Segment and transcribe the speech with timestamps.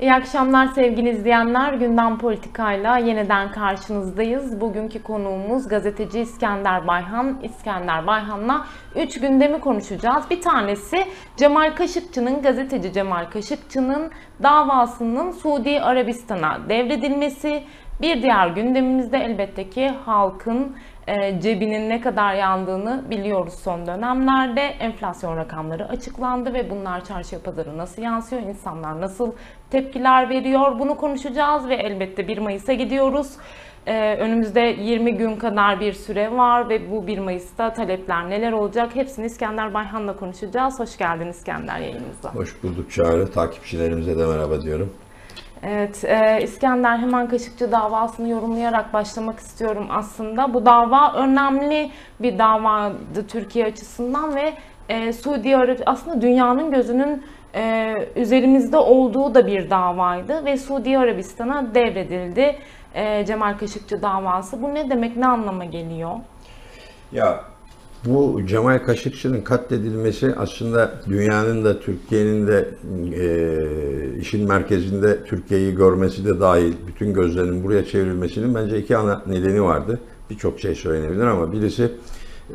[0.00, 1.72] İyi akşamlar sevgili izleyenler.
[1.72, 4.60] Gündem Politika'yla yeniden karşınızdayız.
[4.60, 7.38] Bugünkü konuğumuz gazeteci İskender Bayhan.
[7.42, 8.66] İskender Bayhan'la
[8.96, 10.30] 3 gündemi konuşacağız.
[10.30, 11.06] Bir tanesi
[11.36, 14.10] Cemal Kaşıkçı'nın, gazeteci Cemal Kaşıkçı'nın
[14.42, 17.62] davasının Suudi Arabistan'a devredilmesi.
[18.02, 20.76] Bir diğer gündemimizde elbette ki halkın
[21.40, 24.60] cebinin ne kadar yandığını biliyoruz son dönemlerde.
[24.60, 29.32] Enflasyon rakamları açıklandı ve bunlar çarşıya pazarı nasıl yansıyor, insanlar nasıl
[29.70, 33.36] tepkiler veriyor bunu konuşacağız ve elbette 1 Mayıs'a gidiyoruz.
[33.86, 38.94] E, önümüzde 20 gün kadar bir süre var ve bu 1 Mayıs'ta talepler neler olacak
[38.94, 40.80] hepsini İskender Bayhan'la konuşacağız.
[40.80, 42.34] Hoş geldin İskender yayınımıza.
[42.34, 43.30] Hoş bulduk Çağrı.
[43.30, 44.94] Takipçilerimize de merhaba diyorum.
[45.62, 50.54] Evet, e, İskender hemen Kaşıkçı davasını yorumlayarak başlamak istiyorum aslında.
[50.54, 54.52] Bu dava önemli bir davadı Türkiye açısından ve
[54.88, 57.24] e, Suudi Arabistan aslında dünyanın gözünün
[57.54, 62.56] e, üzerimizde olduğu da bir davaydı ve Suudi Arabistan'a devredildi
[62.94, 64.62] e, Cemal Kaşıkçı davası.
[64.62, 66.10] Bu ne demek, ne anlama geliyor?
[67.12, 67.44] Ya
[68.04, 72.68] bu Cemal Kaşıkçı'nın katledilmesi aslında dünyanın da Türkiye'nin de
[73.14, 79.62] e, işin merkezinde Türkiye'yi görmesi de dahil bütün gözlerinin buraya çevrilmesinin bence iki ana nedeni
[79.62, 80.00] vardı.
[80.30, 81.92] Birçok şey söylenebilir ama birisi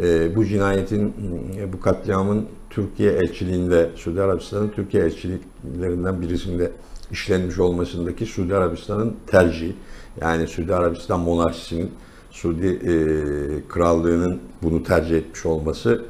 [0.03, 1.13] e, bu cinayetin,
[1.59, 6.71] e, bu katliamın Türkiye elçiliğinde, Suudi Arabistan'ın Türkiye elçiliklerinden birisinde
[7.11, 9.75] işlenmiş olmasındaki Suudi Arabistan'ın tercihi.
[10.21, 11.91] Yani Suudi Arabistan monarşisinin
[12.35, 12.93] Suudi e,
[13.69, 16.05] Krallığı'nın bunu tercih etmiş olması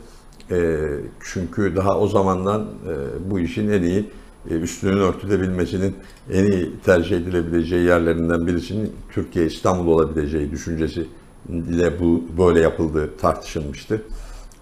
[0.52, 0.80] e,
[1.20, 4.10] çünkü daha o zamandan e, bu işin en iyi
[4.50, 5.96] e, üstünün örtülebilmesinin
[6.32, 11.08] en iyi tercih edilebileceği yerlerinden birisinin Türkiye İstanbul olabileceği düşüncesi
[11.50, 14.02] ile bu böyle yapıldığı tartışılmıştı.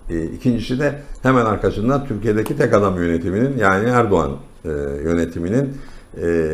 [0.09, 4.31] E, ikincisi de hemen arkasından Türkiye'deki tek adam yönetiminin yani Erdoğan
[4.65, 4.69] e,
[5.03, 5.77] yönetiminin
[6.21, 6.49] e,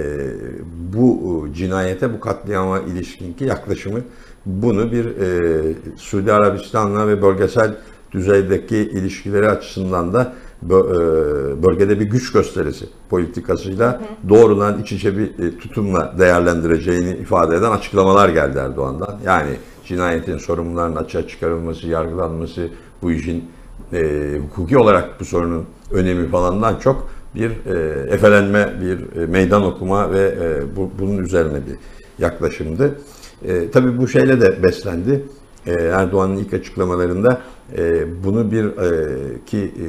[0.93, 4.02] bu cinayete, bu katliama ilişkinki yaklaşımı
[4.45, 7.76] bunu bir e, Suudi Arabistan'la ve bölgesel
[8.11, 10.33] düzeydeki ilişkileri açısından da
[10.66, 10.70] e,
[11.64, 18.30] bölgede bir güç gösterisi politikasıyla doğrudan iç içe bir e, tutumla değerlendireceğini ifade eden açıklamalar
[18.30, 19.20] geldi Erdoğan'dan.
[19.26, 19.52] Yani
[19.86, 22.67] cinayetin sorumlularının açığa çıkarılması, yargılanması,
[23.02, 23.44] bu işin
[23.94, 30.14] e, hukuki olarak bu sorunun önemi falandan çok bir e, efelenme, bir e, meydan okuma
[30.14, 31.76] ve e, bu, bunun üzerine bir
[32.23, 32.99] yaklaşımdı.
[33.48, 35.26] E, tabii bu şeyle de beslendi.
[35.66, 37.42] E, Erdoğan'ın ilk açıklamalarında
[37.77, 39.86] e, bunu bir e, ki e,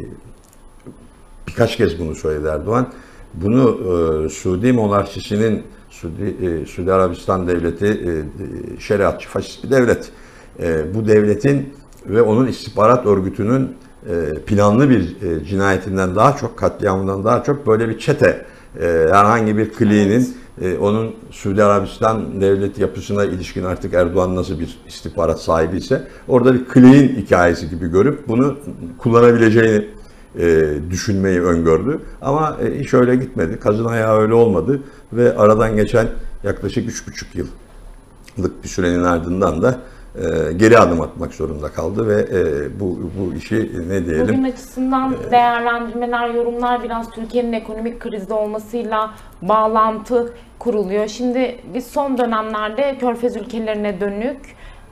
[1.49, 2.93] birkaç kez bunu söyledi Erdoğan.
[3.35, 3.81] Bunu
[4.25, 10.11] e, Suudi monarşisinin Suudi, e, Suudi Arabistan devleti e, şeriatçı faşist bir devlet.
[10.63, 11.75] E, bu devletin
[12.07, 13.77] ve onun istihbarat örgütünün
[14.09, 18.47] e, planlı bir e, cinayetinden daha çok, katliamından daha çok böyle bir çete,
[18.81, 24.79] e, herhangi bir kliğinin e, onun Suudi Arabistan devlet yapısına ilişkin artık Erdoğan nasıl bir
[24.89, 28.57] istihbarat sahibi ise orada bir clean hikayesi gibi görüp bunu
[28.99, 29.87] kullanabileceğini
[30.39, 32.01] e, düşünmeyi öngördü.
[32.23, 33.61] Ama e, iş öyle gitmedi.
[33.61, 36.09] Kazın ayağı öyle olmadı ve aradan geçen
[36.45, 39.81] yaklaşık üç buçuk yıllık bir sürenin ardından da
[40.57, 44.29] geri adım atmak zorunda kaldı ve e, bu bu işi ne diyelim?
[44.29, 49.11] Bugün açısından e, değerlendirmeler, yorumlar biraz Türkiye'nin ekonomik krizde olmasıyla
[49.43, 51.09] bağlantı kuruluyor.
[51.09, 54.41] Şimdi biz son dönemlerde Körfez ülkelerine dönük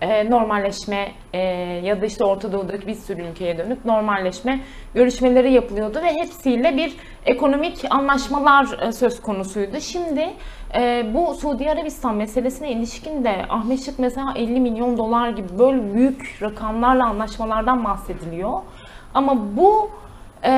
[0.00, 1.38] e, normalleşme e,
[1.84, 4.60] ya da işte Orta Doğu'daki bir sürü ülkeye dönük normalleşme
[4.94, 6.96] görüşmeleri yapılıyordu ve hepsiyle bir
[7.26, 9.80] ekonomik anlaşmalar e, söz konusuydu.
[9.80, 10.30] Şimdi
[10.74, 15.94] e, bu Suudi Arabistan meselesine ilişkin de Ahmet Şık mesela 50 milyon dolar gibi böyle
[15.94, 18.52] büyük rakamlarla anlaşmalardan bahsediliyor.
[19.14, 19.90] Ama bu
[20.44, 20.50] e,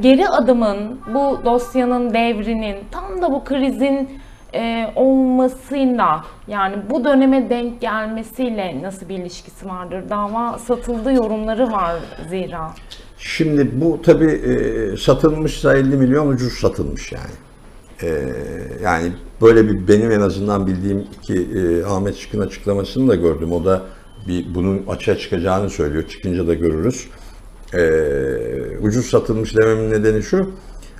[0.00, 4.08] geri adımın, bu dosyanın devrinin, tam da bu krizin
[4.54, 10.04] e, olmasıyla yani bu döneme denk gelmesiyle nasıl bir ilişkisi vardır?
[10.10, 11.94] Dava satıldı yorumları var
[12.28, 12.70] zira.
[13.18, 17.34] Şimdi bu tabi e, satılmışsa 50 milyon ucuz satılmış yani.
[18.02, 18.08] E,
[18.84, 23.52] yani böyle bir benim en azından bildiğim ki e, Ahmet Çıkın açıklamasını da gördüm.
[23.52, 23.82] O da
[24.28, 26.08] bir bunun açığa çıkacağını söylüyor.
[26.08, 27.08] Çıkınca da görürüz.
[27.74, 30.50] E, ucuz satılmış dememin nedeni şu.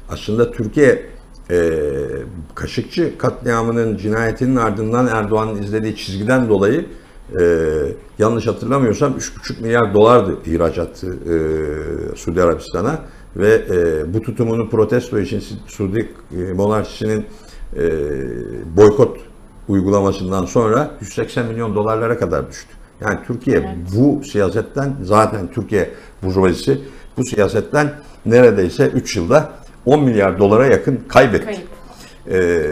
[0.09, 1.07] Aslında Türkiye
[1.51, 1.71] e,
[2.55, 6.87] Kaşıkçı katliamının cinayetinin ardından Erdoğan'ın izlediği çizgiden dolayı
[7.41, 7.43] e,
[8.19, 13.01] yanlış hatırlamıyorsam 3,5 milyar dolardı ihracatı e, Suudi Arabistan'a
[13.37, 17.27] ve e, bu tutumunu protesto için Suudi e, monarşisinin
[17.77, 17.83] e,
[18.77, 19.17] boykot
[19.69, 22.69] uygulamasından sonra 180 milyon dolarlara kadar düştü.
[23.01, 23.69] Yani Türkiye evet.
[23.97, 25.91] bu siyasetten zaten Türkiye
[26.23, 26.81] burjuvazisi
[27.17, 27.93] bu siyasetten
[28.27, 29.53] neredeyse 3 yılda
[29.87, 31.45] 10 milyar dolara yakın kaybetti.
[31.45, 31.69] Kayıp.
[32.31, 32.63] e,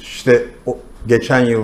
[0.00, 1.62] işte o, geçen yıl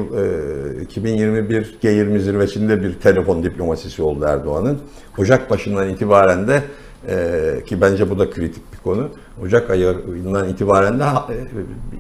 [0.78, 4.78] e, 2021 G20 zirvesinde bir telefon diplomasisi oldu Erdoğan'ın.
[5.18, 6.62] Ocak başından itibaren de
[7.08, 9.08] e, ki bence bu da kritik bir konu.
[9.42, 11.08] Ocak ayından itibaren de e,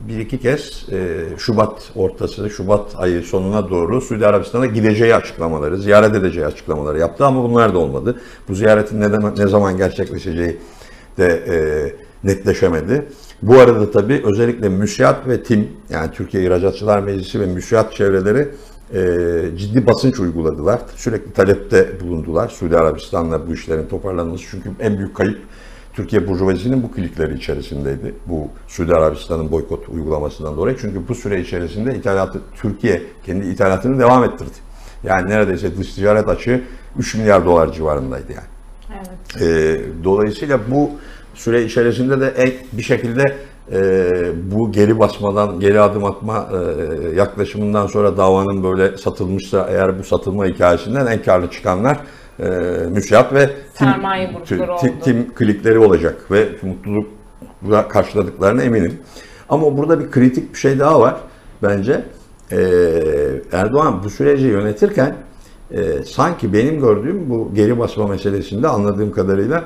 [0.08, 6.14] bir iki kez e, Şubat ortası, Şubat ayı sonuna doğru Suudi Arabistan'a gideceği açıklamaları, ziyaret
[6.14, 8.20] edeceği açıklamaları yaptı ama bunlar da olmadı.
[8.48, 9.08] Bu ziyaretin ne,
[9.38, 10.56] ne zaman gerçekleşeceği
[11.18, 11.56] de e,
[12.24, 13.08] netleşemedi.
[13.42, 18.48] Bu arada tabii özellikle müsiat ve TİM yani Türkiye İhracatçılar Meclisi ve müsiat çevreleri
[19.56, 20.80] ciddi basınç uyguladılar.
[20.96, 24.44] Sürekli talepte bulundular Suudi Arabistan'la bu işlerin toparlanması.
[24.50, 25.38] Çünkü en büyük kayıp
[25.92, 28.14] Türkiye Burjuvazisi'nin bu klikleri içerisindeydi.
[28.26, 30.76] Bu Suudi Arabistan'ın boykot uygulamasından dolayı.
[30.80, 34.50] Çünkü bu süre içerisinde ithalatı, Türkiye kendi ithalatını devam ettirdi.
[35.04, 36.60] Yani neredeyse dış ticaret açığı
[36.98, 38.46] 3 milyar dolar civarındaydı yani.
[38.92, 39.42] Evet.
[39.42, 40.90] E, dolayısıyla bu
[41.34, 43.36] süre içerisinde de ek bir şekilde
[44.52, 50.46] bu geri basmadan, geri adım atma e, yaklaşımından sonra davanın böyle satılmışsa eğer bu satılma
[50.46, 51.98] hikayesinden en karlı çıkanlar
[52.40, 52.48] e,
[52.90, 53.86] müsiyat ve tim,
[54.76, 58.98] tim- tim klikleri olacak ve mutlulukla karşıladıklarına eminim.
[59.48, 61.16] Ama burada bir kritik bir şey daha var
[61.62, 62.04] bence.
[62.52, 62.58] Ee,
[63.52, 65.16] Erdoğan bu süreci yönetirken
[65.70, 69.64] e, sanki benim gördüğüm bu geri basma meselesinde anladığım kadarıyla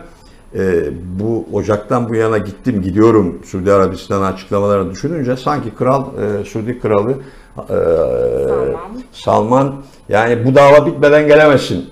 [0.54, 0.90] e,
[1.20, 7.12] bu Ocak'tan bu yana gittim gidiyorum Suudi Arabistan'a açıklamalarını düşününce sanki kral e, Suudi kralı
[7.12, 8.76] e, Salman.
[9.12, 9.75] Salman
[10.08, 11.90] yani bu dava bitmeden gelemezsin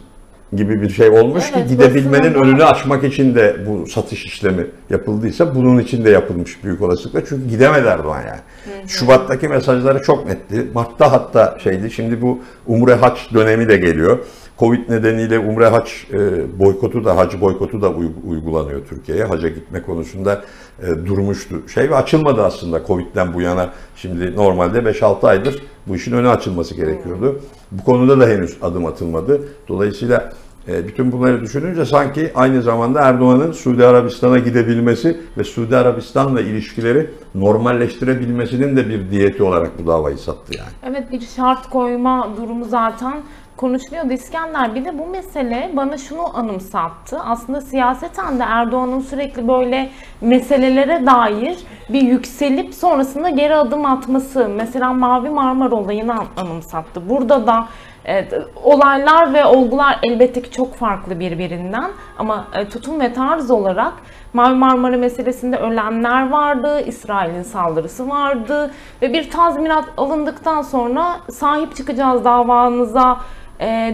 [0.56, 5.54] gibi bir şey olmuş Evet, ki gidebilmenin önünü açmak için de bu satış işlemi yapıldıysa
[5.54, 7.24] bunun için de yapılmış büyük olasılıkla.
[7.28, 8.40] Çünkü gidemedi Erdoğan yani.
[8.88, 10.66] Şubat'taki mesajları çok netti.
[10.74, 11.90] Mart'ta hatta şeydi.
[11.90, 14.18] Şimdi bu Umre Haç dönemi de geliyor.
[14.60, 16.18] Covid nedeniyle Umre Haç e,
[16.58, 19.24] boykotu da, hac boykotu da uy- uygulanıyor Türkiye'ye.
[19.24, 20.42] Haca gitme konusunda
[20.82, 21.68] e, durmuştu.
[21.74, 23.70] Şey ve açılmadı aslında Covid'den bu yana.
[23.96, 27.40] Şimdi normalde 5-6 aydır bu işin önü açılması gerekiyordu.
[27.72, 29.40] Bu konuda da henüz adım atılmadı.
[29.68, 30.32] Dolayısıyla
[30.68, 37.10] e, bütün bunları düşününce sanki aynı zamanda Erdoğan'ın Suudi Arabistan'a gidebilmesi ve Suudi Arabistan'la ilişkileri
[37.34, 40.70] normalleştirebilmesinin de bir diyeti olarak bu davayı sattı yani.
[40.82, 43.22] Evet bir şart koyma durumu zaten
[43.60, 44.74] konuşuluyordu İskender.
[44.74, 47.20] Bir de bu mesele bana şunu anımsattı.
[47.20, 49.90] Aslında siyaseten de Erdoğan'ın sürekli böyle
[50.20, 51.58] meselelere dair
[51.88, 54.48] bir yükselip sonrasında geri adım atması.
[54.48, 57.08] Mesela Mavi Marmara olayını an- anımsattı.
[57.08, 57.66] Burada da
[58.04, 58.34] Evet,
[58.64, 63.92] olaylar ve olgular elbette ki çok farklı birbirinden ama e, tutum ve tarz olarak
[64.32, 68.70] Mavi Marmara meselesinde ölenler vardı, İsrail'in saldırısı vardı
[69.02, 73.20] ve bir tazminat alındıktan sonra sahip çıkacağız davanıza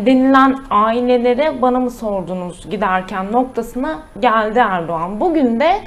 [0.07, 5.21] denilen ailelere bana mı sordunuz giderken noktasına geldi Erdoğan.
[5.21, 5.81] Bugün de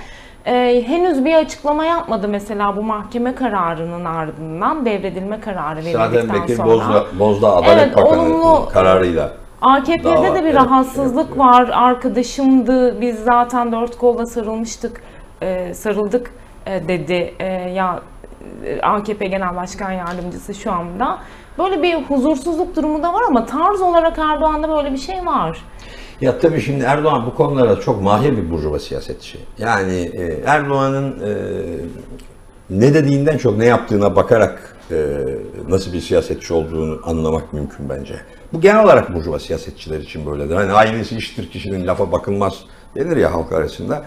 [0.45, 6.67] e, henüz bir açıklama yapmadı mesela bu mahkeme kararının ardından devredilme kararı verildikten Bekir sonra.
[6.67, 9.31] Bozda, Bozda Adalet Evet, Bakanı olumlu- kararıyla.
[9.61, 11.69] AKP'de Dava, de bir evet, rahatsızlık evet, var.
[11.73, 13.01] Arkadaşımdı.
[13.01, 15.01] Biz zaten dört kolla sarılmıştık.
[15.41, 16.31] e, sarıldık
[16.65, 17.33] e, dedi.
[17.39, 17.99] E, ya
[18.65, 21.17] e, AKP Genel Başkan Yardımcısı şu anda.
[21.59, 25.65] Böyle bir huzursuzluk durumu da var ama tarz olarak Erdoğan'da böyle bir şey var.
[26.21, 29.38] Ya tabii şimdi Erdoğan bu konularda çok mahir bir burjuva siyasetçi.
[29.57, 31.33] Yani e, Erdoğan'ın e,
[32.69, 35.17] ne dediğinden çok ne yaptığına bakarak e,
[35.69, 38.16] nasıl bir siyasetçi olduğunu anlamak mümkün bence.
[38.54, 40.56] Bu genel olarak burjuva siyasetçiler için böyledir.
[40.56, 42.54] Hani aynısı iştir kişinin lafa bakılmaz
[42.95, 44.06] denir ya halk arasında.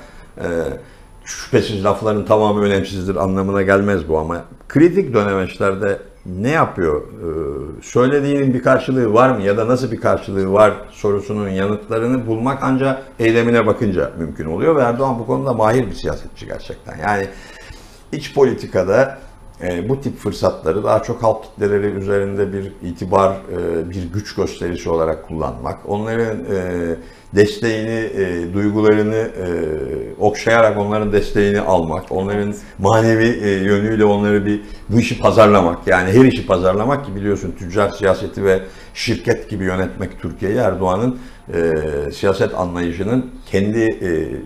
[1.25, 7.03] Şüphesiz lafların tamamı önemsizdir anlamına gelmez bu ama kritik dönemeçlerde ne yapıyor?
[7.03, 12.59] Ee, söylediğinin bir karşılığı var mı ya da nasıl bir karşılığı var sorusunun yanıtlarını bulmak
[12.63, 16.99] ancak eylemine bakınca mümkün oluyor ve Erdoğan bu konuda mahir bir siyasetçi gerçekten.
[16.99, 17.27] Yani
[18.13, 19.19] iç politikada
[19.63, 24.91] e, bu tip fırsatları daha çok halk kitleleri üzerinde bir itibar, e, bir güç gösterisi
[24.91, 26.97] olarak kullanmak, onların e,
[27.35, 28.11] desteğini,
[28.55, 29.29] duygularını
[30.19, 33.27] okşayarak onların desteğini almak, onların manevi
[33.65, 38.61] yönüyle onları bir bu işi pazarlamak, yani her işi pazarlamak ki biliyorsun tüccar siyaseti ve
[38.95, 41.19] şirket gibi yönetmek Türkiye'yi Erdoğan'ın
[42.13, 43.99] siyaset anlayışının kendi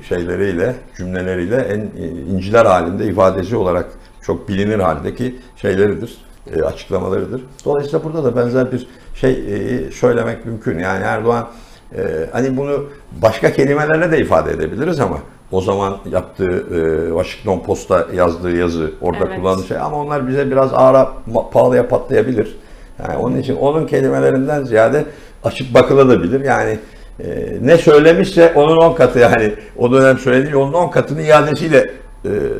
[0.09, 2.03] şeyleriyle, cümleleriyle en
[2.35, 3.87] inciler halinde ifadesi olarak
[4.27, 6.17] çok bilinir haldeki şeyleridir,
[6.57, 7.43] e, açıklamalarıdır.
[7.65, 10.79] Dolayısıyla burada da benzer bir şey e, söylemek mümkün.
[10.79, 11.49] Yani Erdoğan
[11.97, 12.03] e,
[12.33, 12.85] hani bunu
[13.23, 15.19] başka kelimelerle de ifade edebiliriz ama
[15.53, 19.37] o zaman yaptığı e, Washington Post'a yazdığı yazı, orada Evet.
[19.37, 22.57] kullandığı şey ama onlar bize biraz ağıra, ma- pahalıya patlayabilir.
[23.03, 25.05] Yani onun için onun kelimelerinden ziyade
[25.45, 26.45] açık bakılabilir.
[26.45, 26.79] Yani
[27.25, 31.91] e, ne söylemişse onun 10 katı yani o dönem söylediği onun 10 katını iadesiyle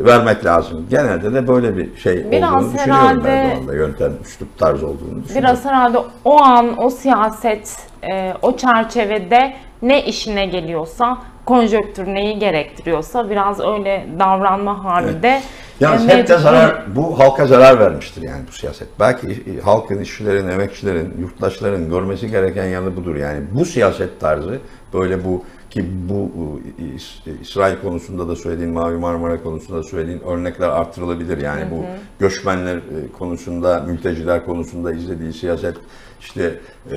[0.05, 0.87] vermek lazım.
[0.91, 3.75] Genelde de böyle bir şey Biraz olduğunu düşünüyorum herhalde- Erdoğan'da.
[3.75, 5.35] Yöntem, üslup tarz olduğunu düşünüyorum.
[5.35, 7.77] Biraz herhalde o an o siyaset
[8.13, 15.41] e, o çerçevede ne işine geliyorsa konjonktür neyi gerektiriyorsa biraz öyle davranma hali de
[15.81, 18.89] Yalnız e, hep de zarar, bu halka zarar vermiştir yani bu siyaset.
[19.01, 23.17] Belki e, halkın, işçilerin, emekçilerin, yurttaşların görmesi gereken yanı budur.
[23.17, 24.59] Yani bu siyaset tarzı
[24.95, 25.45] böyle bu
[25.77, 26.31] ki bu
[26.79, 31.39] e, İs- İsrail konusunda da söylediğin, Mavi Marmara konusunda da söylediğin örnekler artırılabilir.
[31.39, 31.85] Yani bu
[32.19, 35.77] göçmenler e, konusunda, mülteciler konusunda izlediği siyaset
[36.21, 36.97] işte e,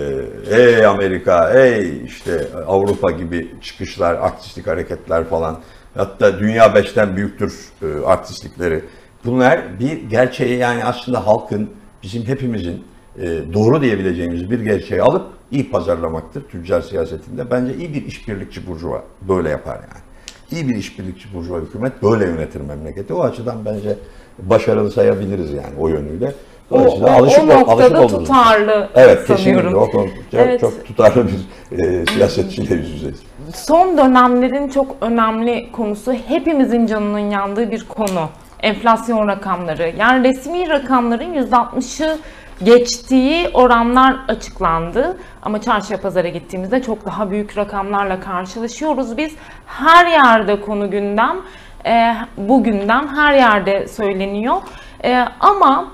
[0.49, 5.59] ey Amerika, ey işte Avrupa gibi çıkışlar, artistik hareketler falan.
[5.95, 8.83] Hatta dünya beşten büyüktür e, artistlikleri.
[9.25, 11.69] Bunlar bir gerçeği yani aslında halkın,
[12.03, 12.83] bizim hepimizin
[13.21, 17.51] e, doğru diyebileceğimiz bir gerçeği alıp iyi pazarlamaktır tüccar siyasetinde.
[17.51, 20.03] Bence iyi bir işbirlikçi burjuva böyle yapar yani.
[20.51, 23.13] İyi bir işbirlikçi burjuva hükümet böyle yönetir memleketi.
[23.13, 23.95] O açıdan bence
[24.39, 26.33] başarılı sayabiliriz yani o yönüyle.
[26.71, 29.73] o, o, o alışık, alışık noktada olduğumuz- tutarlı Evet sanıyorum.
[29.73, 30.61] kesinlikle o Evet.
[30.61, 33.19] çok tutarlı bir e, siyasetçiyle yüz yüzeyiz.
[33.55, 38.29] Son dönemlerin çok önemli konusu hepimizin canının yandığı bir konu.
[38.63, 39.93] Enflasyon rakamları.
[39.97, 42.17] Yani resmi rakamların %60'ı
[42.63, 45.17] geçtiği oranlar açıklandı.
[45.41, 49.17] Ama çarşıya pazara gittiğimizde çok daha büyük rakamlarla karşılaşıyoruz.
[49.17, 49.35] Biz
[49.65, 51.37] her yerde konu gündem,
[51.85, 54.55] e, bu gündem her yerde söyleniyor.
[55.03, 55.87] E, ama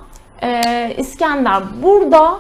[0.44, 2.40] e, İskender burada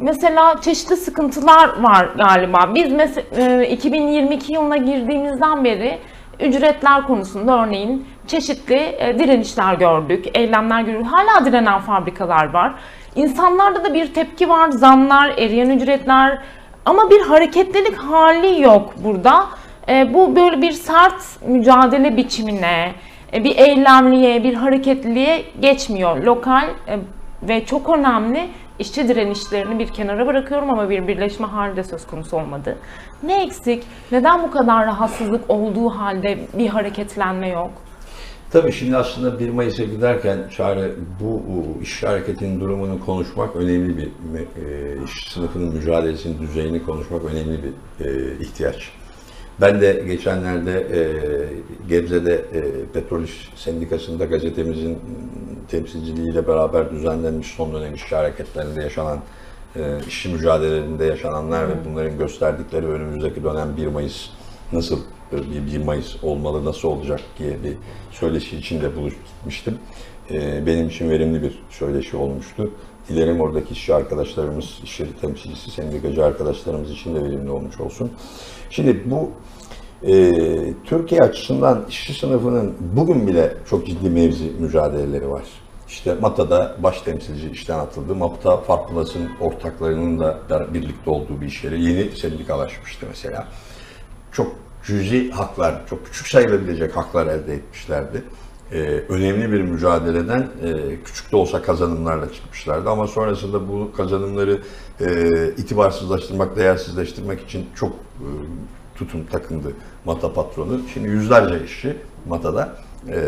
[0.00, 2.74] Mesela çeşitli sıkıntılar var galiba.
[2.74, 5.98] Biz mesela 2022 yılına girdiğimizden beri
[6.40, 11.06] ücretler konusunda örneğin çeşitli e, direnişler gördük, eylemler gördük.
[11.10, 12.74] Hala direnen fabrikalar var.
[13.16, 16.38] İnsanlarda da bir tepki var, zamlar, eriyen ücretler
[16.84, 19.46] ama bir hareketlilik hali yok burada.
[19.88, 22.92] E, Bu böyle bir sert mücadele biçimine,
[23.34, 26.16] e, bir eylemliğe, bir hareketliliğe geçmiyor.
[26.16, 26.98] Lokal e,
[27.42, 28.48] ve çok önemli
[28.78, 32.78] işçi direnişlerini bir kenara bırakıyorum ama bir birleşme hali de söz konusu olmadı.
[33.22, 33.84] Ne eksik?
[34.12, 37.70] Neden bu kadar rahatsızlık olduğu halde bir hareketlenme yok?
[38.50, 41.42] Tabii şimdi aslında 1 Mayıs'a giderken Çağrı bu
[41.78, 48.04] e, iş hareketinin durumunu konuşmak önemli bir e, iş sınıfının mücadelesinin düzeyini konuşmak önemli bir
[48.04, 48.92] e, ihtiyaç.
[49.60, 51.00] Ben de geçenlerde e,
[51.88, 52.44] Gebze'de
[52.92, 54.98] Petrol İş Sendikası'nda gazetemizin
[55.70, 59.18] temsilciliğiyle beraber düzenlenmiş son dönem işçi hareketlerinde yaşanan
[60.08, 64.26] işçi mücadelelerinde yaşananlar ve bunların gösterdikleri önümüzdeki dönem 1 Mayıs
[64.72, 64.98] nasıl
[65.32, 67.76] bir 1 Mayıs olmalı, nasıl olacak diye bir
[68.10, 69.78] söyleşi içinde buluşmuştum.
[70.30, 72.70] E, benim için verimli bir söyleşi olmuştu.
[73.08, 78.10] Dilerim oradaki işçi arkadaşlarımız, iş yeri temsilcisi, sendikacı arkadaşlarımız için de verimli olmuş olsun.
[78.70, 79.30] Şimdi bu
[80.02, 80.32] e,
[80.84, 85.44] Türkiye açısından işçi sınıfının bugün bile çok ciddi mevzi mücadeleleri var.
[85.88, 88.14] İşte MATA'da baş temsilci işten atıldı.
[88.14, 91.82] MAPTA Farklılas'ın ortaklarının da birlikte olduğu bir iş yeri.
[91.82, 93.48] Yeni sendikalaşmıştı mesela.
[94.32, 98.22] Çok cüzi haklar, çok küçük sayılabilecek haklar elde etmişlerdi.
[98.72, 102.90] Ee, önemli bir mücadeleden e, küçük de olsa kazanımlarla çıkmışlardı.
[102.90, 104.60] Ama sonrasında bu kazanımları
[105.00, 108.26] e, itibarsızlaştırmak, değersizleştirmek için çok e,
[108.98, 109.72] tutum takındı
[110.04, 110.80] Mata patronu.
[110.94, 111.96] Şimdi yüzlerce işçi
[112.28, 112.76] Mata'da
[113.08, 113.24] e,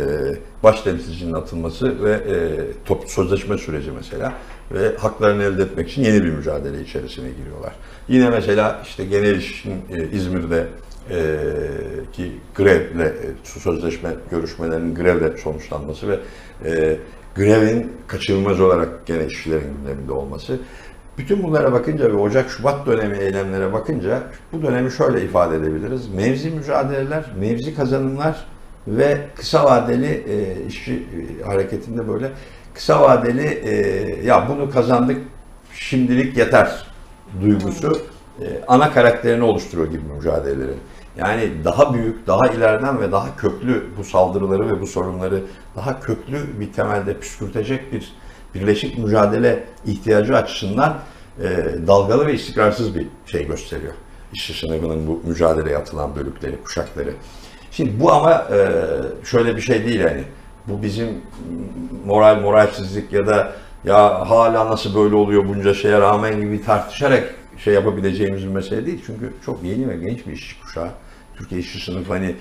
[0.63, 2.37] baş temsilcinin atılması ve e,
[2.85, 4.33] top sözleşme süreci mesela
[4.73, 7.73] ve haklarını elde etmek için yeni bir mücadele içerisine giriyorlar.
[8.09, 10.67] Yine mesela işte genel işin e, İzmir'de
[11.11, 11.37] e,
[12.13, 13.13] ki grevle
[13.45, 16.19] sözleşme görüşmelerinin grevle sonuçlanması ve
[16.65, 16.97] e,
[17.37, 20.59] grevin kaçınılmaz olarak gene işçilerin gündeminde olması.
[21.19, 26.09] Bütün bunlara bakınca ve Ocak-Şubat dönemi eylemlere bakınca bu dönemi şöyle ifade edebiliriz.
[26.09, 28.47] Mevzi mücadeleler, mevzi kazanımlar
[28.87, 32.31] ve kısa vadeli e, işçi e, hareketinde böyle
[32.75, 33.75] kısa vadeli e,
[34.25, 35.19] ya bunu kazandık
[35.75, 36.87] şimdilik yeter
[37.43, 38.01] duygusu
[38.41, 40.81] e, ana karakterini oluşturuyor gibi mücadelelerin.
[41.21, 45.43] Yani daha büyük, daha ileriden ve daha köklü bu saldırıları ve bu sorunları
[45.77, 48.13] daha köklü bir temelde püskürtecek bir
[48.55, 50.99] birleşik mücadele ihtiyacı açısından
[51.43, 51.47] e,
[51.87, 53.93] dalgalı ve istikrarsız bir şey gösteriyor.
[54.33, 57.15] İşçi sınıfının bu mücadeleye atılan bölükleri, kuşakları.
[57.71, 58.69] Şimdi bu ama e,
[59.25, 60.25] şöyle bir şey değil yani.
[60.67, 61.09] Bu bizim
[62.07, 63.53] moral, moralsizlik ya da
[63.85, 69.03] ya hala nasıl böyle oluyor bunca şeye rağmen gibi tartışarak şey yapabileceğimiz bir mesele değil.
[69.07, 70.91] Çünkü çok yeni ve genç bir işçi kuşağı.
[71.41, 72.35] Türkiye işçi sınıfı hani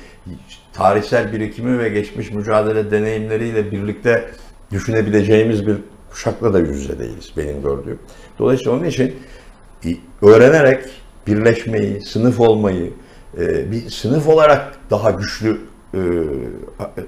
[0.73, 4.31] tarihsel birikimi ve geçmiş mücadele deneyimleriyle birlikte
[4.71, 5.77] düşünebileceğimiz bir
[6.09, 7.99] kuşakla da yüz değiliz benim gördüğüm.
[8.39, 9.15] Dolayısıyla onun için
[10.21, 10.85] öğrenerek
[11.27, 12.93] birleşmeyi, sınıf olmayı,
[13.71, 15.57] bir sınıf olarak daha güçlü
[15.93, 15.99] e,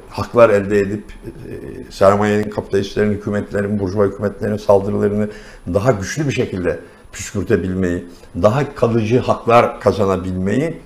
[0.09, 5.29] haklar elde edip e, sermayenin, kapitalistlerin, hükümetlerin, burjuva hükümetlerin saldırılarını
[5.73, 6.79] daha güçlü bir şekilde
[7.11, 8.05] püskürtebilmeyi,
[8.41, 10.77] daha kalıcı haklar kazanabilmeyi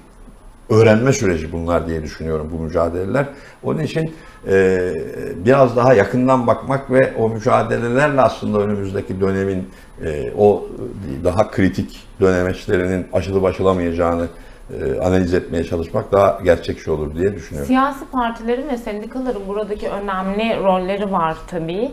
[0.70, 3.26] öğrenme süreci bunlar diye düşünüyorum bu mücadeleler.
[3.64, 4.14] Onun için
[4.48, 4.80] e,
[5.46, 9.70] biraz daha yakından bakmak ve o mücadelelerle aslında önümüzdeki dönemin
[10.06, 10.68] e, o
[11.24, 14.28] daha kritik dönemeçlerinin aşılıp aşılamayacağını
[14.74, 17.68] e, analiz etmeye çalışmak daha gerçekçi olur diye düşünüyorum.
[17.68, 21.92] Siyasi partilerin ve sendikaların buradaki önemli rolleri var tabii.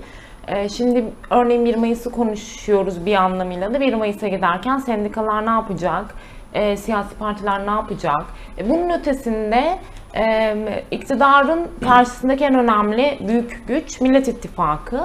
[0.49, 6.05] Ee, Şimdi örneğin 1 Mayıs'ı konuşuyoruz bir anlamıyla da 1 Mayıs'a giderken sendikalar ne yapacak?
[6.54, 8.25] Ee, siyasi partiler ne yapacak?
[8.59, 9.78] E, Bunun ötesinde
[10.16, 10.54] e,
[10.90, 15.00] iktidarın karşısındaki en önemli büyük güç Millet İttifakı.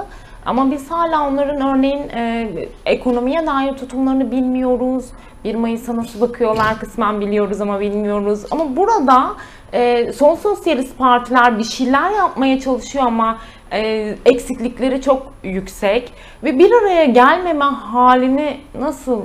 [0.46, 2.48] Ama biz hala onların örneğin e,
[2.86, 5.04] ekonomiye dair tutumlarını bilmiyoruz.
[5.44, 8.44] 1 Mayıs'a nasıl bakıyorlar kısmen biliyoruz ama bilmiyoruz.
[8.50, 9.30] Ama burada
[9.72, 13.38] e, sol sosyalist partiler bir şeyler yapmaya çalışıyor ama
[13.72, 16.12] e, eksiklikleri çok yüksek.
[16.44, 19.22] Ve bir araya gelmeme halini nasıl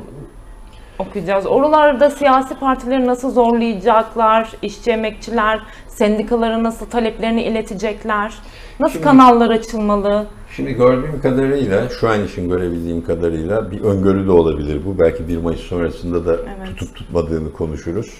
[0.99, 1.45] okuyacağız?
[1.45, 4.51] Oralarda siyasi partileri nasıl zorlayacaklar?
[4.61, 8.33] İşçi emekçiler sendikalara nasıl taleplerini iletecekler?
[8.79, 10.25] Nasıl Şimdi- kanallar açılmalı?
[10.55, 14.99] Şimdi gördüğüm kadarıyla, şu an için görebildiğim kadarıyla bir öngörü de olabilir bu.
[14.99, 16.67] Belki 1 Mayıs sonrasında da Evet.
[16.77, 18.13] tutup tutmadığını konuşuruz.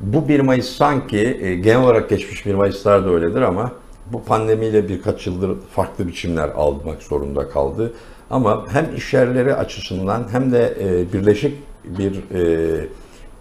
[0.00, 3.72] Bu 1 Mayıs sanki e, genel olarak geçmiş 1 Mayıslar da öyledir ama
[4.12, 7.92] bu pandemiyle birkaç yıldır farklı biçimler almak zorunda kaldı.
[8.30, 12.86] Ama hem işyerleri açısından hem de e, birleşik bir e,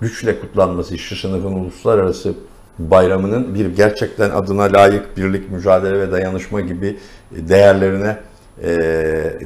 [0.02, 2.34] güçle kutlanması, işçi sınıfın uluslararası
[2.80, 6.98] bayramının bir gerçekten adına layık birlik, mücadele ve dayanışma gibi
[7.32, 8.18] değerlerine
[8.64, 8.76] e,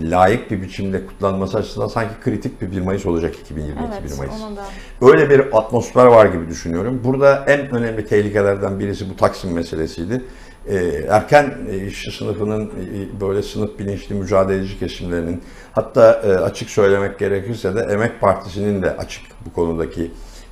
[0.01, 4.33] layık bir biçimde kutlanması açısından sanki kritik bir 1 Mayıs olacak 2022 1 Evet, Mayıs.
[4.41, 4.65] ona da.
[5.01, 7.01] Öyle bir atmosfer var gibi düşünüyorum.
[7.03, 10.23] Burada en önemli tehlikelerden birisi bu Taksim meselesiydi.
[10.69, 17.19] Ee, erken e, işçi sınıfının e, böyle sınıf bilinçli mücadeleci kesimlerinin hatta e, açık söylemek
[17.19, 20.11] gerekirse de Emek Partisi'nin de açık bu konudaki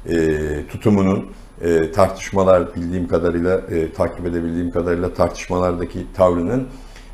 [0.10, 0.38] e,
[0.68, 1.26] tutumunun
[1.62, 6.68] e, tartışmalar bildiğim kadarıyla e, takip edebildiğim kadarıyla tartışmalardaki tavrının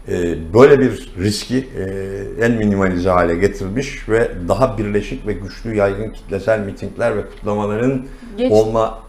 [0.07, 6.09] e, böyle bir riski e, en minimalize hale getirmiş ve daha birleşik ve güçlü yaygın
[6.09, 8.05] kitlesel mitingler ve kutlamaların
[8.37, 8.99] Geç- olma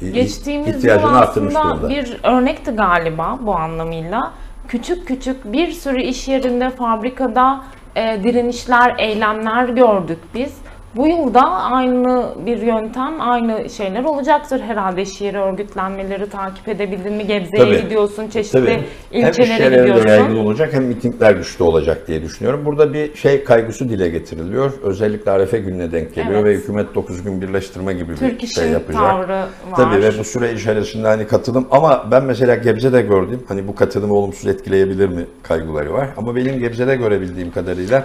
[0.00, 1.88] Geçtiğimiz yıl ihtiyacını arttırmış aslında durumda.
[1.88, 4.32] bir örnekti galiba bu anlamıyla.
[4.68, 7.60] Küçük küçük bir sürü iş yerinde, fabrikada
[7.96, 10.54] e, direnişler, eylemler gördük biz.
[10.96, 17.26] Bu yılda aynı bir yöntem, aynı şeyler olacaktır herhalde yeri örgütlenmeleri takip edebildin mi?
[17.26, 17.82] Gebze'ye Tabii.
[17.82, 18.80] gidiyorsun, çeşitli Tabii.
[19.12, 20.36] Hem ilçelere yaygın gidiyorsun.
[20.36, 22.64] olacak hem mitingler güçlü olacak diye düşünüyorum.
[22.64, 24.72] Burada bir şey kaygısı dile getiriliyor.
[24.82, 26.44] Özellikle Arefe gününe denk geliyor Evet.
[26.44, 29.02] ve hükümet 9 gün birleştirme gibi bir Türk şey işin yapacak.
[29.02, 29.46] tavrı var.
[29.76, 33.42] Tabii ve bu süre içerisinde hani katılım ama ben mesela Gebze'de gördüm.
[33.48, 36.08] Hani bu katılımı olumsuz etkileyebilir mi kaygıları var.
[36.16, 38.04] Ama benim Gebze'de görebildiğim kadarıyla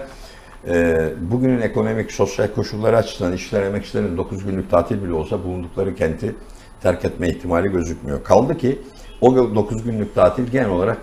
[0.67, 6.35] e, bugünün ekonomik, sosyal koşulları açısından işçiler, emekçilerin 9 günlük tatil bile olsa bulundukları kenti
[6.81, 8.23] terk etme ihtimali gözükmüyor.
[8.23, 8.81] Kaldı ki
[9.21, 10.97] o 9 günlük tatil genel olarak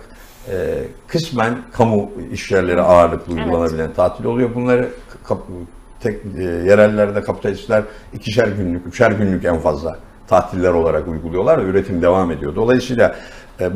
[0.51, 3.45] e, kısmen kamu işyerleri ağırlıklı Evet.
[3.45, 4.55] uygulanabilen tatil oluyor.
[4.55, 4.89] Bunları
[5.23, 5.47] kap-
[5.99, 9.97] tek, e, yerellerde kapitalistler ikişer günlük, üçer günlük en fazla
[10.27, 12.55] tatiller olarak uyguluyorlar ve üretim devam ediyor.
[12.55, 13.15] Dolayısıyla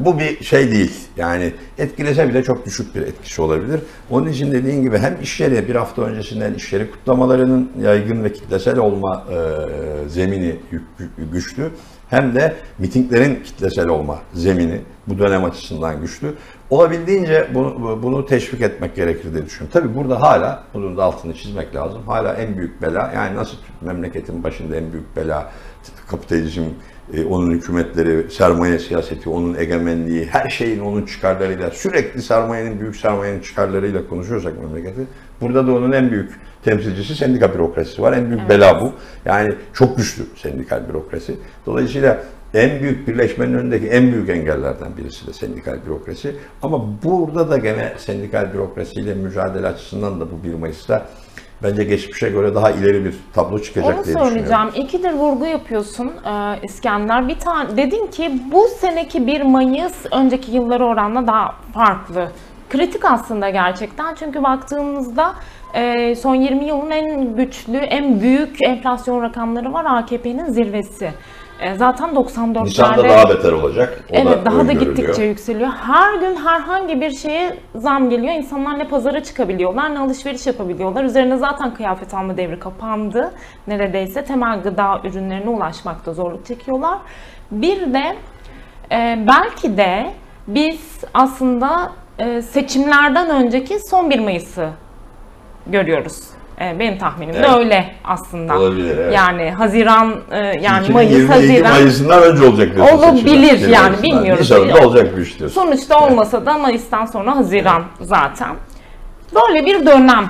[0.06, 0.94] bu bir şey değil.
[1.18, 3.80] Yani etkilese bile çok düşük bir etkisi olabilir.
[4.10, 8.34] Onun için dediğin gibi hem iş yeri bir hafta öncesinden iş yeri kutlamalarının yaygın ve
[8.34, 10.56] kitlesel olma e, zemini
[11.32, 11.72] güçlü.
[12.10, 16.34] Hem de mitinglerin kitlesel olma zemini bu dönem açısından güçlü.
[16.70, 19.70] Olabildiğince bunu, bunu teşvik etmek gerekir diye düşünüyorum.
[19.74, 22.02] Tabii burada hala, bunun da altını çizmek lazım.
[22.08, 25.52] Hala en büyük bela, yani nasıl memleketin başında en büyük bela
[26.08, 26.66] kapitalizm, e,
[27.30, 34.08] onun hükümetleri, sermaye siyaseti, onun egemenliği, her şeyin onun çıkarlarıyla, sürekli sermayenin, büyük sermayenin çıkarlarıyla
[34.08, 35.02] konuşuyorsak memleketi,
[35.42, 36.30] burada da onun en büyük
[36.64, 38.14] temsilcisi sendika bürokrasisi var.
[38.14, 38.94] En büyük bela bu.
[39.26, 41.36] Yani çok güçlü sendikal bürokrasi.
[41.66, 46.36] Dolayısıyla en büyük birleşmenin önündeki en büyük engellerden birisi de sendikal bürokrasi.
[46.62, 51.06] Ama burada da gene sendikal bürokrasiyle mücadele açısından da bu 1 Mayıs'ta
[51.64, 54.30] bence geçmişe göre daha ileri bir tablo çıkacak Onu diye düşünüyorum.
[54.34, 54.86] söyleyeceğim.
[54.88, 57.28] İkidir vurgu yapıyorsun e, İskender.
[57.28, 62.32] Bir tane dedin ki bu seneki 1 Mayıs önceki yıllara oranla daha farklı.
[62.70, 65.34] Kritik aslında gerçekten çünkü baktığımızda
[65.74, 71.12] e, son 20 yılın en güçlü, en büyük enflasyon rakamları var AKP'nin zirvesi.
[71.60, 74.04] E, zaten 94'lerde Nisan'da daha beter olacak.
[74.12, 75.70] O Evet daha da gittikçe yükseliyor.
[75.70, 78.34] Her gün herhangi bir şeye zam geliyor.
[78.34, 81.04] İnsanlar ne pazara çıkabiliyorlar ne alışveriş yapabiliyorlar.
[81.04, 83.32] Üzerine zaten kıyafet alma devri kapandı.
[83.68, 86.98] Neredeyse temel gıda ürünlerine ulaşmakta zorluk çekiyorlar.
[87.52, 88.16] Bir de
[88.92, 90.12] Ee, belki de
[90.48, 90.80] biz
[91.14, 94.70] aslında e, seçimlerden önceki son 1 Mayıs'ı
[95.68, 96.22] görüyoruz.
[96.62, 97.50] Ee, benim tahminim Evet.
[97.50, 98.58] de öyle aslında.
[98.60, 99.14] Olabilir, evet.
[99.14, 101.72] Yani Haziran, e, yani Mayıs, 2022 Haziran.
[101.72, 103.70] Mayıs'ından önce olacak diyorsun Olabilir seçimler.
[103.70, 104.52] yani, bilmiyoruz.
[104.52, 105.62] Nisan'da olacak bu iş diyorsun.
[105.62, 108.56] Sonuçta olmasa da Mayıs'tan sonra Haziran zaten.
[109.36, 110.26] Böyle bir dönem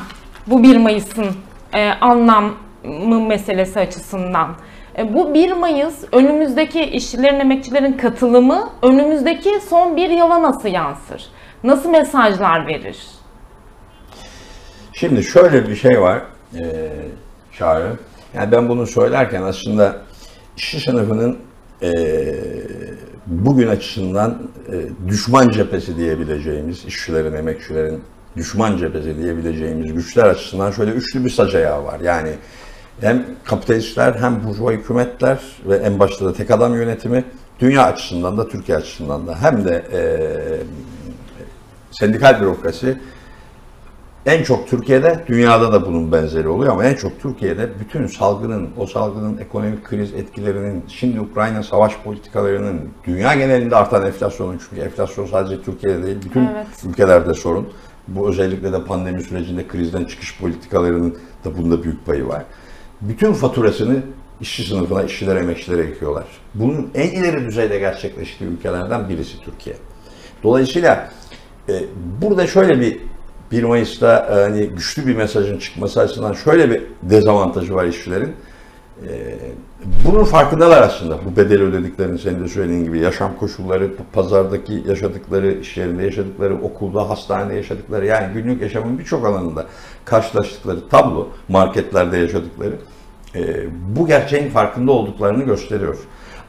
[0.47, 1.27] bu 1 Mayıs'ın
[1.73, 4.47] e, anlamı meselesi açısından.
[4.97, 11.23] E, bu 1 Mayıs önümüzdeki işçilerin, emekçilerin katılımı önümüzdeki son bir yıla nasıl yansır?
[11.63, 12.97] Nasıl mesajlar verir?
[14.95, 16.21] Şimdi şöyle bir şey var
[16.58, 16.91] e,
[17.58, 17.91] Çağrı.
[18.34, 19.97] Yani ben bunu söylerken aslında
[20.58, 21.38] işçi sınıfının
[21.81, 21.91] e,
[23.27, 24.38] bugün açısından
[24.71, 28.01] e, düşman cephesi diyebileceğimiz, işçilerin, emekçilerin
[28.38, 31.99] düşman cephesi diyebileceğimiz güçler açısından şöyle üçlü bir sac ayağı var.
[31.99, 32.31] Yani
[33.01, 37.23] hem kapitalistler hem burjuva hükümetler ve en başta da tek adam yönetimi
[37.60, 40.01] dünya açısından da Türkiye açısından da hem de e,
[41.91, 42.97] sendikal bürokrasi
[44.25, 48.88] en çok Türkiye'de, dünyada da bunun benzeri oluyor ama en çok Türkiye'de bütün salgının, o
[48.88, 55.61] salgının ekonomik kriz etkilerinin, şimdi Ukrayna savaş politikalarının, dünya genelinde artan enflasyonun, çünkü enflasyon sadece
[55.61, 56.67] Türkiye'de değil, bütün Evet.
[56.89, 57.67] ülkelerde sorun.
[58.07, 62.43] Bu özellikle de pandemi sürecinde krizden çıkış politikalarının da bunda büyük payı var.
[63.01, 63.95] Bütün faturasını
[64.41, 66.25] işçi sınıfına, işçilere, emekçilere yıkıyorlar.
[66.53, 69.75] Bunun en ileri düzeyde gerçekleştiği ülkelerden birisi Türkiye.
[70.43, 71.09] Dolayısıyla
[71.69, 71.73] e,
[72.21, 72.97] burada şöyle bir
[73.56, 78.34] 1 Mayıs'ta e, hani güçlü bir mesajın çıkması açısından şöyle bir dezavantajı var işçilerin.
[79.08, 79.36] E,
[80.06, 81.18] bunun farkındalar aslında.
[81.26, 87.10] Bu bedeli ödediklerini senin de söylediğin gibi yaşam koşulları, pazardaki yaşadıkları, iş yerinde yaşadıkları, okulda,
[87.10, 89.65] hastanede yaşadıkları yani günlük yaşamın birçok alanında
[90.06, 92.76] karşılaştıkları tablo, marketlerde yaşadıkları
[93.36, 93.65] e,
[93.96, 95.98] bu gerçeğin farkında olduklarını gösteriyor.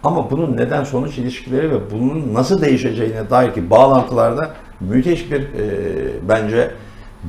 [0.04, 5.48] Ama bunun neden sonuç ilişkileri ve bunun nasıl değişeceğine dair ki bağlantılarda müthiş bir e,
[6.28, 6.70] bence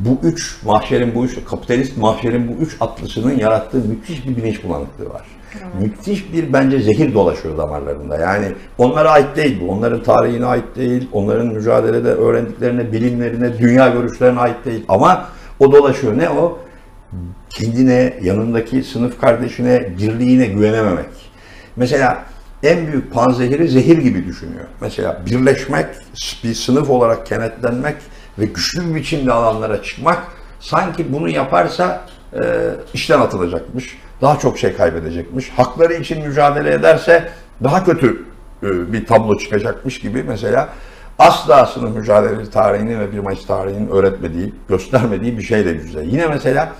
[0.05, 5.09] bu üç mahşerin bu üç kapitalist mahşerin bu üç atlısının yarattığı müthiş bir bilinç bulanıklığı
[5.09, 5.25] var.
[5.79, 8.17] Müthiş bir bence zehir dolaşıyor damarlarında.
[8.17, 8.45] Yani
[8.77, 9.71] onlara ait değil bu.
[9.71, 11.09] Onların tarihine ait değil.
[11.11, 14.85] Onların mücadelede öğrendiklerine, bilimlerine, dünya görüşlerine ait değil.
[14.87, 15.29] Ama
[15.59, 16.17] o dolaşıyor.
[16.17, 16.59] Ne o?
[17.49, 21.09] kendine, yanındaki sınıf kardeşine, birliğine güvenememek.
[21.75, 22.25] Mesela
[22.63, 24.65] en büyük panzehiri zehir gibi düşünüyor.
[24.81, 25.85] Mesela birleşmek,
[26.43, 27.95] bir sınıf olarak kenetlenmek
[28.39, 30.23] ve güçlü bir biçimde alanlara çıkmak
[30.59, 32.39] sanki bunu yaparsa e,
[32.93, 35.49] işten atılacakmış, daha çok şey kaybedecekmiş.
[35.49, 37.29] Hakları için mücadele ederse
[37.63, 38.25] daha kötü
[38.63, 40.69] e, bir tablo çıkacakmış gibi mesela
[41.19, 46.01] asla sınıf mücadelesi tarihini ve 1 Mayıs tarihinin öğretmediği, göstermediği bir şeyle yüzde.
[46.03, 46.73] Yine mesela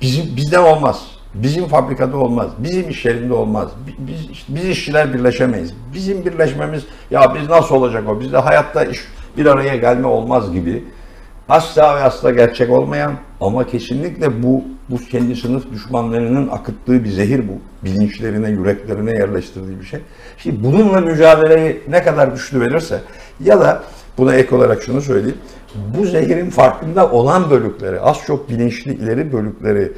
[0.00, 1.06] Bizim bizden olmaz.
[1.34, 2.50] Bizim fabrikada olmaz.
[2.58, 3.68] Bizim iş yerinde olmaz.
[3.86, 5.74] Bi- Biz, biz işçiler birleşemeyiz.
[5.94, 8.20] Bizim birleşmemiz ya biz nasıl olacak o?
[8.20, 8.98] Bizde hayatta iş
[9.36, 10.84] bir araya gelme olmaz gibi.
[11.48, 17.48] Asla ve asla gerçek olmayan ama kesinlikle bu bu kendi sınıf düşmanlarının akıttığı bir zehir
[17.48, 17.52] bu.
[17.84, 20.00] Bilinçlerine, yüreklerine yerleştirdiği bir şey.
[20.38, 23.00] Şimdi bununla mücadeleyi ne kadar güçlü verirse
[23.44, 23.82] ya da
[24.18, 25.38] buna ek olarak şunu söyleyeyim.
[25.98, 29.92] Bu zehirin farkında olan bölükleri, az çok bilinçli ileri bölükleri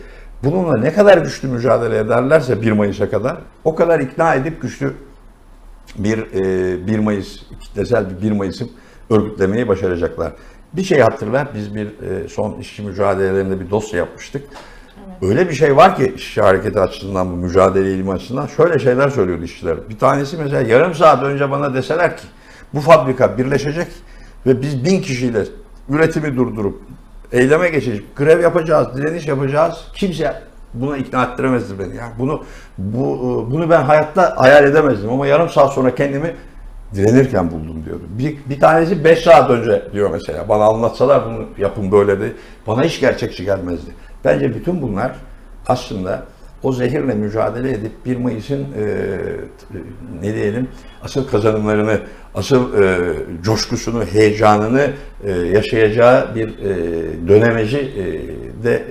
[0.45, 4.95] bununla ne kadar güçlü mücadele ederlerse 1 Mayıs'a kadar o kadar ikna edip güçlü
[5.99, 8.65] bir e, 1 Mayıs kitlesel bir 1 Mayıs'ı
[9.11, 10.33] örgütlemeyi başaracaklar.
[10.73, 14.43] Bir şey hatırla biz bir e, son işçi mücadelelerinde bir dosya yapmıştık.
[15.23, 19.45] Öyle bir şey var ki işçi hareketi açısından bu mücadele ilmi açısından şöyle şeyler söylüyordu
[19.45, 19.89] işçiler.
[19.89, 22.23] Bir tanesi mesela yarım saat önce bana deseler ki
[22.75, 23.89] bu fabrika birleşecek
[24.47, 25.45] ve biz bin kişiyle
[25.89, 26.83] üretimi durdurup
[27.33, 29.75] eyleme geçecek, grev yapacağız, direniş yapacağız.
[29.95, 30.43] Kimse
[30.75, 31.97] buna ikna ettiremezdi beni.
[31.97, 32.45] Yani bunu
[32.79, 36.35] bu bunu ben hayatta hayal edemezdim ama yarım saat sonra kendimi
[36.95, 38.03] direnirken buldum diyordu.
[38.19, 40.49] Bir, bir tanesi 5 saat önce diyor mesela.
[40.49, 42.33] Bana anlatsalar bunu yapın böyle de
[42.67, 43.91] bana hiç gerçekçi gelmezdi.
[44.25, 45.13] Bence bütün bunlar
[45.67, 46.23] aslında
[46.63, 48.67] o zehirle mücadele edip 1 Mayıs'ın e,
[50.23, 50.69] ne diyelim
[51.03, 52.01] asıl kazanımlarını,
[52.35, 52.99] asıl e,
[53.43, 54.91] coşkusunu, heyecanını
[55.25, 56.75] e, yaşayacağı bir e,
[57.29, 58.05] dönemeci e,
[58.65, 58.83] de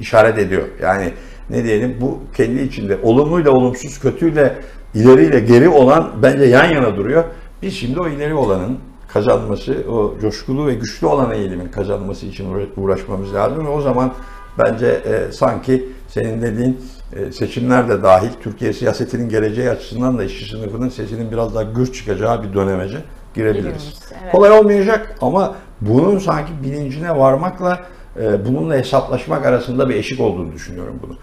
[0.00, 0.62] işaret ediyor.
[0.82, 1.12] Yani
[1.50, 4.54] ne diyelim bu kendi içinde olumluyla olumsuz, kötüyle
[4.94, 7.24] ileriyle geri olan bence yan yana duruyor.
[7.64, 12.46] Biz şimdi o ileri olanın kazanması, o coşkulu ve güçlü olan eğilimin kazanması için
[12.76, 14.12] uğraşmamız lazım ve o zaman
[14.58, 16.80] bence e, sanki senin dediğin
[17.16, 21.94] e, seçimler de dahil Türkiye siyasetinin geleceği açısından da işçi sınıfının sesinin biraz daha güç
[21.94, 22.98] çıkacağı bir dönemece
[23.34, 23.94] girebiliriz.
[24.22, 24.32] Evet.
[24.32, 27.80] Kolay olmayacak ama bunun sanki bilincine varmakla
[28.20, 31.16] e, bununla hesaplaşmak arasında bir eşik olduğunu düşünüyorum bunu.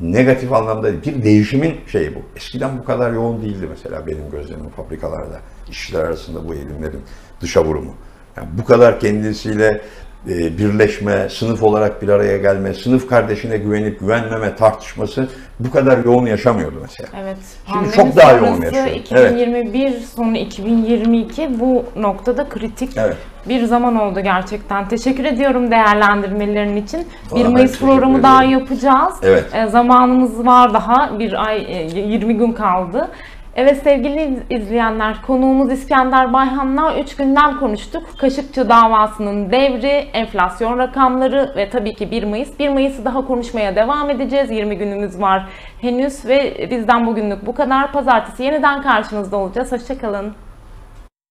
[0.00, 2.18] Negatif anlamda bir değişimin şeyi bu.
[2.36, 5.40] Eskiden bu kadar yoğun değildi mesela benim gözlemim fabrikalarda.
[5.70, 7.02] işçiler arasında bu eğilimlerin
[7.40, 7.94] dışa vurumu.
[8.36, 9.80] Yani bu kadar kendisiyle
[10.26, 15.28] birleşme, sınıf olarak bir araya gelme, sınıf kardeşine güvenip güvenmeme tartışması
[15.60, 17.08] bu kadar yoğun yaşamıyordu mesela.
[17.22, 17.36] Evet.
[17.72, 18.86] Şimdi çok daha yoğun yaşıyor.
[18.86, 23.16] 2021 sonu 2022 bu noktada kritik Evet.
[23.48, 24.88] bir zaman oldu gerçekten.
[24.88, 27.06] Teşekkür ediyorum değerlendirmelerin için.
[27.30, 28.58] Valla 1 ben Mayıs programı daha ederim.
[28.58, 29.14] yapacağız.
[29.22, 29.44] Evet.
[29.54, 31.18] E, zamanımız var daha.
[31.18, 33.08] Bir ay e, 20 gün kaldı.
[33.60, 38.02] Evet sevgili iz- izleyenler, konuğumuz İskender Bayhan'la 3 gündem konuştuk.
[38.18, 42.58] Kaşıkçı davasının devri, enflasyon rakamları ve tabii ki 1 Mayıs.
[42.58, 44.50] 1 Mayıs'ı daha konuşmaya devam edeceğiz.
[44.50, 45.48] 20 günümüz var
[45.80, 47.92] henüz ve bizden bugünlük bu kadar.
[47.92, 49.72] Pazartesi yeniden karşınızda olacağız.
[49.72, 50.32] Hoşçakalın.